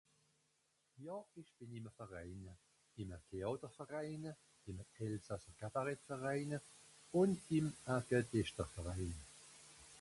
Ja, 1.07 1.17
ìch 1.41 1.51
bìn 1.59 1.73
ìm 1.79 1.85
e 1.89 1.91
Verèin. 1.97 2.41
Ìm 3.01 3.09
e 3.17 3.19
Téàterverèin, 3.29 4.23
ìm 4.69 4.77
e 4.83 4.85
Elsassercabaretverèin 5.05 6.51
ùn 7.19 7.31
ìm 7.57 7.65
e 7.93 7.95
Gedìchterverein. 8.07 9.15